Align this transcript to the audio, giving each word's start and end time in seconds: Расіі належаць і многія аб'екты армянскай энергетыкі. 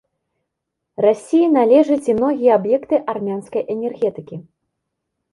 Расіі 1.05 1.49
належаць 1.57 2.07
і 2.11 2.15
многія 2.19 2.55
аб'екты 2.59 2.99
армянскай 3.13 3.63
энергетыкі. 3.75 4.35